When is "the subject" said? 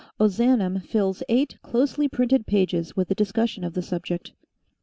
3.75-4.33